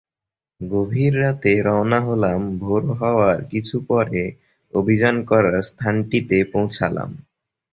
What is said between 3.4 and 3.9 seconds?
কিছু